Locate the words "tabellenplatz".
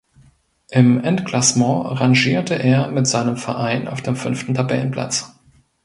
4.55-5.31